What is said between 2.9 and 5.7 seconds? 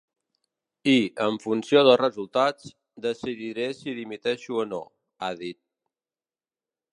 decidiré si dimiteixo o no, ha dit.